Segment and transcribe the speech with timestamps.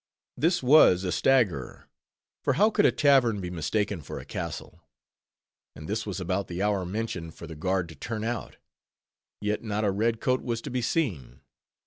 [0.35, 1.87] This was a staggerer;
[2.43, 4.81] for how could a tavern be mistaken for a castle?
[5.75, 8.57] and this was about the hour mentioned for the guard to turn out;
[9.41, 11.41] yet not a red coat was to be seen.